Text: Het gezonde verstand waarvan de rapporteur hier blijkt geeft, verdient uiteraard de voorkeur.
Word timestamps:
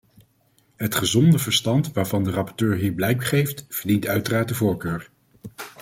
Het 0.75 0.95
gezonde 0.95 1.39
verstand 1.39 1.93
waarvan 1.93 2.23
de 2.23 2.29
rapporteur 2.31 2.75
hier 2.75 2.91
blijkt 2.93 3.25
geeft, 3.25 3.65
verdient 3.69 4.07
uiteraard 4.07 4.47
de 4.47 4.55
voorkeur. 4.55 5.09